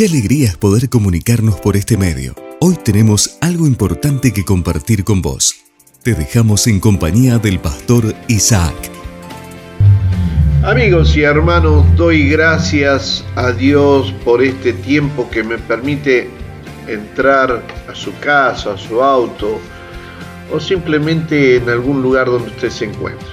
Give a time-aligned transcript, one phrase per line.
[0.00, 2.34] Qué alegría es poder comunicarnos por este medio.
[2.58, 5.56] Hoy tenemos algo importante que compartir con vos.
[6.02, 8.74] Te dejamos en compañía del pastor Isaac.
[10.64, 16.30] Amigos y hermanos, doy gracias a Dios por este tiempo que me permite
[16.88, 19.60] entrar a su casa, a su auto
[20.50, 23.28] o simplemente en algún lugar donde usted se encuentre.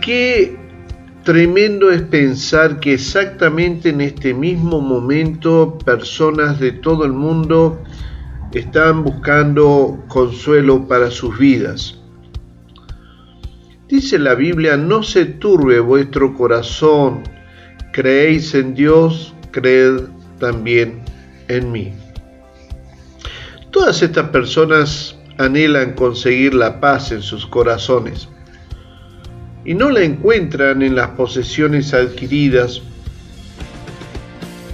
[0.00, 0.56] Qué
[1.26, 7.82] Tremendo es pensar que exactamente en este mismo momento personas de todo el mundo
[8.52, 11.98] están buscando consuelo para sus vidas.
[13.88, 17.24] Dice la Biblia, no se turbe vuestro corazón,
[17.92, 20.02] creéis en Dios, creed
[20.38, 21.02] también
[21.48, 21.92] en mí.
[23.72, 28.28] Todas estas personas anhelan conseguir la paz en sus corazones
[29.66, 32.80] y no la encuentran en las posesiones adquiridas,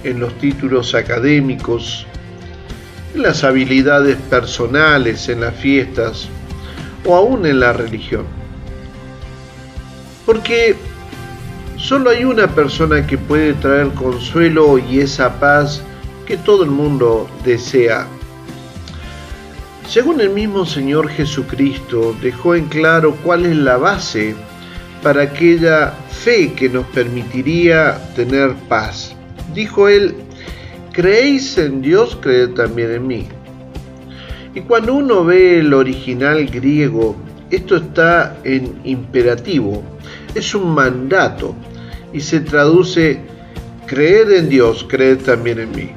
[0.03, 2.05] en los títulos académicos,
[3.15, 6.29] en las habilidades personales, en las fiestas
[7.05, 8.25] o aún en la religión.
[10.27, 10.75] Porque
[11.77, 15.81] solo hay una persona que puede traer consuelo y esa paz
[16.27, 18.05] que todo el mundo desea.
[19.89, 24.35] Según el mismo Señor Jesucristo, dejó en claro cuál es la base
[25.03, 29.13] para aquella fe que nos permitiría tener paz.
[29.53, 30.15] Dijo él,
[30.93, 33.27] creéis en Dios, creed también en mí.
[34.55, 37.15] Y cuando uno ve el original griego,
[37.49, 39.83] esto está en imperativo,
[40.35, 41.53] es un mandato
[42.13, 43.19] y se traduce,
[43.87, 45.89] creed en Dios, creed también en mí.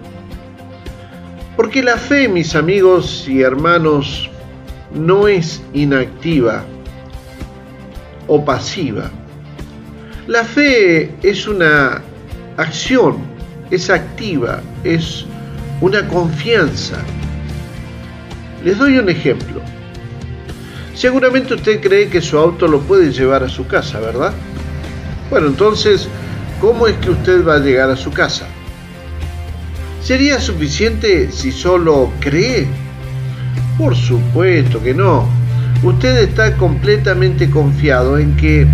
[1.56, 4.28] Porque la fe, mis amigos y hermanos,
[4.92, 6.64] no es inactiva,
[8.26, 9.10] o pasiva.
[10.26, 12.02] La fe es una
[12.56, 13.18] acción,
[13.70, 15.24] es activa, es
[15.80, 16.96] una confianza.
[18.64, 19.60] Les doy un ejemplo.
[20.94, 24.32] Seguramente usted cree que su auto lo puede llevar a su casa, ¿verdad?
[25.30, 26.08] Bueno, entonces,
[26.60, 28.46] ¿cómo es que usted va a llegar a su casa?
[30.02, 32.66] ¿Sería suficiente si solo cree?
[33.76, 35.35] Por supuesto que no
[35.82, 38.66] usted está completamente confiado en que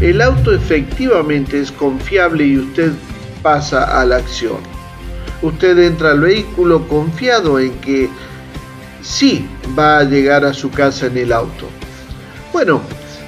[0.00, 2.92] el auto efectivamente es confiable y usted
[3.42, 4.58] pasa a la acción.
[5.42, 8.08] Usted entra al vehículo confiado en que
[9.02, 9.46] sí
[9.78, 11.68] va a llegar a su casa en el auto.
[12.52, 12.80] Bueno,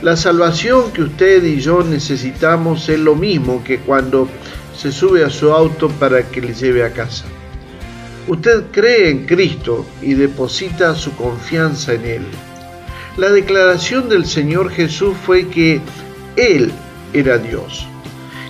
[0.03, 4.29] la salvación que usted y yo necesitamos es lo mismo que cuando
[4.77, 7.25] se sube a su auto para que le lleve a casa.
[8.29, 12.27] Usted cree en Cristo y deposita su confianza en Él.
[13.19, 15.81] La declaración del Señor Jesús fue que
[16.37, 16.71] Él
[17.13, 17.85] era Dios.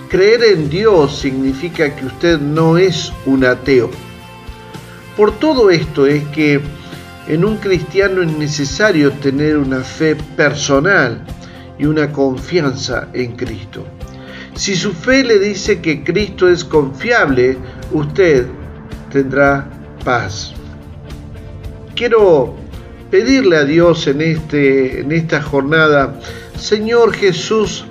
[0.09, 3.89] Creer en Dios significa que usted no es un ateo.
[5.17, 6.61] Por todo esto es que
[7.27, 11.25] en un cristiano es necesario tener una fe personal
[11.79, 13.87] y una confianza en Cristo.
[14.53, 17.57] Si su fe le dice que Cristo es confiable,
[17.91, 18.45] usted
[19.11, 19.67] tendrá
[20.05, 20.53] paz.
[21.95, 22.68] Quiero
[23.09, 26.19] pedirle a Dios en, este, en esta jornada,
[26.57, 27.85] Señor Jesús,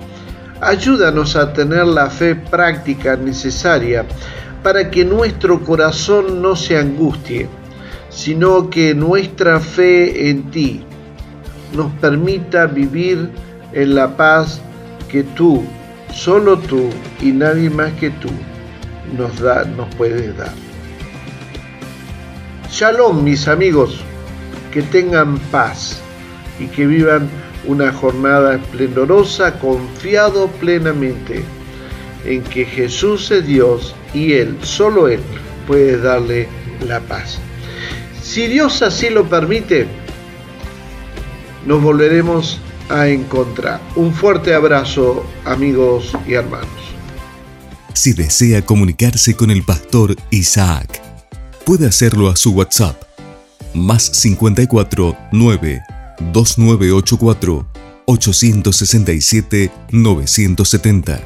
[0.61, 4.05] ayúdanos a tener la fe práctica necesaria
[4.63, 7.47] para que nuestro corazón no se angustie,
[8.09, 10.83] sino que nuestra fe en ti
[11.73, 13.29] nos permita vivir
[13.73, 14.61] en la paz
[15.09, 15.63] que tú,
[16.13, 16.89] solo tú
[17.21, 18.29] y nadie más que tú
[19.17, 20.53] nos da, nos puedes dar.
[22.69, 24.03] Shalom, mis amigos
[24.71, 25.99] que tengan paz
[26.59, 27.29] y que vivan
[27.65, 31.43] una jornada esplendorosa confiado plenamente
[32.25, 35.21] en que Jesús es Dios y Él, solo Él,
[35.67, 36.47] puede darle
[36.85, 37.39] la paz.
[38.21, 39.87] Si Dios así lo permite,
[41.65, 42.59] nos volveremos
[42.89, 43.79] a encontrar.
[43.95, 46.69] Un fuerte abrazo amigos y hermanos.
[47.93, 51.01] Si desea comunicarse con el pastor Isaac,
[51.65, 53.08] puede hacerlo a su WhatsApp
[53.73, 55.81] más 54 9
[56.33, 57.67] 2984
[58.05, 61.21] 867 970.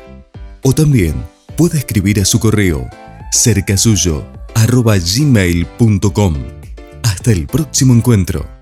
[0.63, 1.15] O también
[1.56, 2.89] puede escribir a su correo
[3.31, 4.24] cerca suyo
[4.56, 6.35] arroba gmail.com.
[7.03, 8.52] Hasta el próximo encuentro.